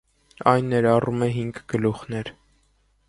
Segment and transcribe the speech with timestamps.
[0.51, 2.33] Այն ներառում է հինգ գլուխներ։